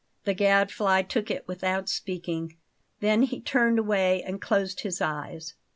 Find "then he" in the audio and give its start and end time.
3.01-3.39